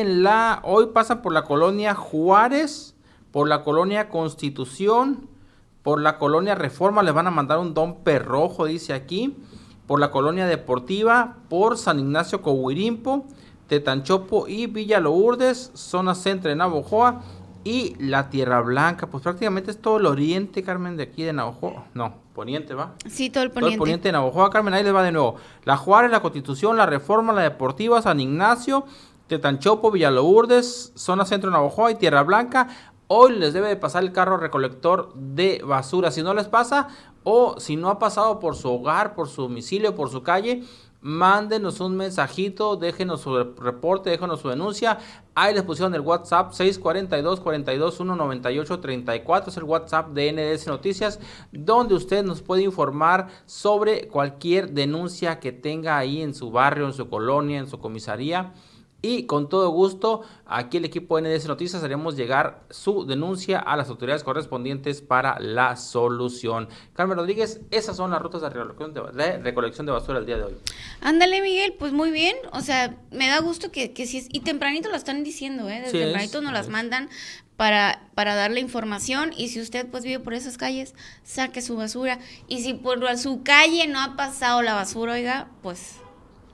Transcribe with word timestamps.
en 0.00 0.22
la, 0.22 0.60
hoy 0.64 0.86
pasan 0.92 1.22
por 1.22 1.32
la 1.32 1.44
colonia 1.44 1.94
Juárez, 1.94 2.94
por 3.30 3.48
la 3.48 3.62
colonia 3.62 4.08
Constitución, 4.08 5.28
por 5.82 6.00
la 6.00 6.18
colonia 6.18 6.54
Reforma, 6.54 7.02
les 7.02 7.14
van 7.14 7.26
a 7.26 7.30
mandar 7.30 7.58
un 7.58 7.74
don 7.74 7.96
perrojo, 8.02 8.66
dice 8.66 8.92
aquí, 8.92 9.36
por 9.86 10.00
la 10.00 10.10
colonia 10.10 10.46
Deportiva, 10.46 11.36
por 11.48 11.78
San 11.78 11.98
Ignacio 11.98 12.42
Cohuirimpo, 12.42 13.24
Tetanchopo 13.66 14.46
y 14.48 14.66
Villa 14.66 15.00
Lourdes, 15.00 15.70
zona 15.74 16.14
centro 16.14 16.50
de 16.50 16.56
Navojoa 16.56 17.22
y 17.64 17.94
la 17.98 18.30
Tierra 18.30 18.60
Blanca. 18.60 19.06
Pues 19.06 19.22
prácticamente 19.22 19.70
es 19.70 19.80
todo 19.80 19.98
el 19.98 20.06
oriente, 20.06 20.62
Carmen, 20.62 20.96
de 20.96 21.04
aquí 21.04 21.22
de 21.22 21.32
Navojoa. 21.32 21.84
No, 21.94 22.14
poniente, 22.34 22.74
¿va? 22.74 22.94
Sí, 23.08 23.30
todo 23.30 23.44
el 23.44 23.50
Todo 23.50 23.58
el 23.58 23.62
poniente. 23.62 23.78
poniente 23.78 24.08
de 24.08 24.12
Navojoa, 24.12 24.50
Carmen, 24.50 24.74
ahí 24.74 24.82
les 24.82 24.94
va 24.94 25.02
de 25.02 25.12
nuevo. 25.12 25.36
La 25.64 25.76
Juárez, 25.76 26.10
la 26.10 26.20
Constitución, 26.20 26.76
la 26.76 26.86
Reforma, 26.86 27.32
la 27.32 27.42
Deportiva, 27.42 28.02
San 28.02 28.20
Ignacio, 28.20 28.84
Tetanchopo, 29.30 29.92
Villalourdes, 29.92 30.92
zona 30.96 31.24
centro 31.24 31.50
de 31.50 31.52
Navojoa 31.52 31.92
y 31.92 31.94
Tierra 31.94 32.24
Blanca. 32.24 32.66
Hoy 33.06 33.36
les 33.36 33.52
debe 33.52 33.68
de 33.68 33.76
pasar 33.76 34.02
el 34.02 34.10
carro 34.10 34.38
recolector 34.38 35.14
de 35.14 35.62
basura. 35.64 36.10
Si 36.10 36.20
no 36.20 36.34
les 36.34 36.48
pasa, 36.48 36.88
o 37.22 37.54
si 37.60 37.76
no 37.76 37.90
ha 37.90 38.00
pasado 38.00 38.40
por 38.40 38.56
su 38.56 38.68
hogar, 38.68 39.14
por 39.14 39.28
su 39.28 39.42
domicilio, 39.42 39.94
por 39.94 40.10
su 40.10 40.24
calle, 40.24 40.64
mándenos 41.00 41.78
un 41.78 41.96
mensajito, 41.96 42.74
déjenos 42.74 43.20
su 43.20 43.36
reporte, 43.54 44.10
déjenos 44.10 44.40
su 44.40 44.48
denuncia. 44.48 44.98
Ahí 45.36 45.54
les 45.54 45.62
pusieron 45.62 45.94
el 45.94 46.00
WhatsApp 46.00 46.52
642 46.52 47.38
42 47.38 47.94
198 47.94 48.80
34, 48.80 49.50
es 49.50 49.56
el 49.56 49.62
WhatsApp 49.62 50.08
de 50.08 50.32
NDS 50.32 50.66
Noticias, 50.66 51.20
donde 51.52 51.94
usted 51.94 52.24
nos 52.24 52.42
puede 52.42 52.62
informar 52.62 53.28
sobre 53.46 54.08
cualquier 54.08 54.72
denuncia 54.72 55.38
que 55.38 55.52
tenga 55.52 55.98
ahí 55.98 56.20
en 56.20 56.34
su 56.34 56.50
barrio, 56.50 56.86
en 56.86 56.94
su 56.94 57.08
colonia, 57.08 57.60
en 57.60 57.68
su 57.68 57.78
comisaría. 57.78 58.54
Y 59.02 59.24
con 59.24 59.48
todo 59.48 59.70
gusto, 59.70 60.22
aquí 60.46 60.76
el 60.76 60.84
equipo 60.84 61.18
de 61.18 61.22
NDS 61.22 61.46
Noticias 61.46 61.82
haremos 61.82 62.16
llegar 62.16 62.64
su 62.70 63.06
denuncia 63.06 63.58
a 63.58 63.76
las 63.76 63.88
autoridades 63.88 64.22
correspondientes 64.22 65.00
para 65.00 65.38
la 65.40 65.76
solución. 65.76 66.68
Carmen 66.92 67.16
Rodríguez, 67.16 67.60
esas 67.70 67.96
son 67.96 68.10
las 68.10 68.20
rutas 68.20 68.42
de 68.42 68.50
recolección 68.50 68.92
de, 68.92 69.00
de 69.12 69.38
recolección 69.38 69.86
de 69.86 69.92
basura 69.92 70.18
el 70.18 70.26
día 70.26 70.36
de 70.36 70.44
hoy. 70.44 70.56
Ándale, 71.00 71.40
Miguel, 71.40 71.74
pues 71.78 71.92
muy 71.92 72.10
bien. 72.10 72.36
O 72.52 72.60
sea, 72.60 72.96
me 73.10 73.28
da 73.28 73.40
gusto 73.40 73.70
que, 73.70 73.92
que 73.92 74.06
sí 74.06 74.18
es. 74.18 74.26
Y 74.30 74.40
tempranito 74.40 74.90
lo 74.90 74.96
están 74.96 75.24
diciendo, 75.24 75.68
¿eh? 75.68 75.80
Desde 75.80 75.90
Sí 75.90 75.98
es, 75.98 76.04
tempranito 76.04 76.42
nos 76.42 76.52
las 76.52 76.68
mandan 76.68 77.08
para, 77.56 78.08
para 78.14 78.34
darle 78.34 78.60
información. 78.60 79.32
Y 79.36 79.48
si 79.48 79.60
usted 79.60 79.86
pues 79.86 80.04
vive 80.04 80.20
por 80.20 80.34
esas 80.34 80.58
calles, 80.58 80.94
saque 81.24 81.62
su 81.62 81.76
basura. 81.76 82.18
Y 82.48 82.62
si 82.62 82.74
por 82.74 83.00
su 83.16 83.42
calle 83.42 83.86
no 83.86 84.00
ha 84.00 84.16
pasado 84.16 84.62
la 84.62 84.74
basura, 84.74 85.14
oiga, 85.14 85.48
pues 85.62 85.96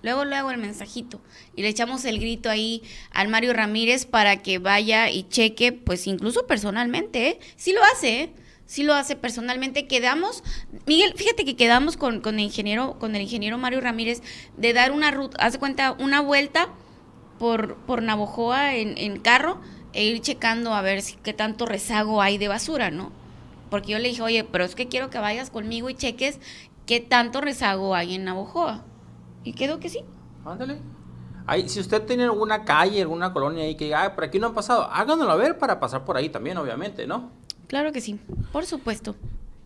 luego, 0.06 0.24
luego 0.24 0.52
el 0.52 0.58
mensajito. 0.58 1.20
Y 1.56 1.62
le 1.62 1.68
echamos 1.68 2.04
el 2.04 2.20
grito 2.20 2.48
ahí 2.48 2.82
al 3.10 3.26
Mario 3.26 3.52
Ramírez 3.52 4.06
para 4.06 4.36
que 4.40 4.60
vaya 4.60 5.10
y 5.10 5.24
cheque, 5.24 5.72
pues 5.72 6.06
incluso 6.06 6.46
personalmente, 6.46 7.28
¿eh? 7.28 7.40
Sí 7.56 7.72
lo 7.72 7.82
hace, 7.92 8.20
¿eh? 8.20 8.34
Sí 8.66 8.84
lo 8.84 8.94
hace 8.94 9.16
personalmente. 9.16 9.88
Quedamos, 9.88 10.44
Miguel, 10.86 11.14
fíjate 11.16 11.44
que 11.44 11.56
quedamos 11.56 11.96
con, 11.96 12.20
con 12.20 12.36
el 12.36 12.42
ingeniero, 12.42 13.00
con 13.00 13.16
el 13.16 13.22
ingeniero 13.22 13.58
Mario 13.58 13.80
Ramírez 13.80 14.22
de 14.56 14.72
dar 14.72 14.92
una 14.92 15.10
ruta, 15.10 15.44
hace 15.44 15.58
cuenta, 15.58 15.96
una 15.98 16.20
vuelta 16.20 16.68
por, 17.40 17.76
por 17.78 18.00
Navojoa 18.00 18.76
en, 18.76 18.96
en 18.98 19.18
carro 19.18 19.60
e 19.92 20.04
ir 20.04 20.20
checando 20.20 20.72
a 20.72 20.82
ver 20.82 21.02
si, 21.02 21.16
qué 21.16 21.32
tanto 21.32 21.66
rezago 21.66 22.22
hay 22.22 22.38
de 22.38 22.46
basura, 22.46 22.92
¿no? 22.92 23.10
Porque 23.70 23.90
yo 23.90 23.98
le 23.98 24.08
dije, 24.08 24.22
oye, 24.22 24.44
pero 24.44 24.64
es 24.64 24.76
que 24.76 24.86
quiero 24.86 25.10
que 25.10 25.18
vayas 25.18 25.50
conmigo 25.50 25.90
y 25.90 25.94
cheques 25.94 26.38
qué 26.86 27.00
tanto 27.00 27.40
rezago 27.40 27.96
hay 27.96 28.14
en 28.14 28.24
Navojoa. 28.24 28.84
Y 29.46 29.52
quedó 29.52 29.78
que 29.78 29.88
sí. 29.88 30.00
Ándale. 30.44 30.78
Ahí, 31.46 31.68
si 31.68 31.78
usted 31.78 32.02
tiene 32.04 32.24
alguna 32.24 32.64
calle, 32.64 33.00
alguna 33.00 33.32
colonia 33.32 33.62
ahí 33.62 33.76
que 33.76 33.84
diga, 33.84 34.02
"Ay, 34.02 34.08
por 34.16 34.24
aquí 34.24 34.40
no 34.40 34.48
han 34.48 34.54
pasado, 34.54 34.88
háganoslo 34.92 35.30
a 35.30 35.36
ver 35.36 35.56
para 35.56 35.78
pasar 35.78 36.04
por 36.04 36.16
ahí 36.16 36.28
también, 36.28 36.56
obviamente, 36.56 37.06
¿no? 37.06 37.30
Claro 37.68 37.92
que 37.92 38.00
sí, 38.00 38.18
por 38.50 38.66
supuesto. 38.66 39.14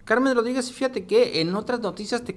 Carmen 0.05 0.35
Rodríguez, 0.35 0.71
fíjate 0.71 1.07
que 1.07 1.41
en 1.41 1.55
otras 1.55 1.81
noticias 1.81 2.23
te 2.23 2.37